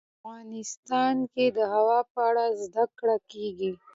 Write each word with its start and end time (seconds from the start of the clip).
افغانستان 0.19 1.15
کې 1.33 1.45
د 1.57 1.59
هوا 1.73 1.99
په 2.11 2.19
اړه 2.29 2.45
زده 2.63 2.85
کړه 2.97 3.17
کېږي. 3.31 3.71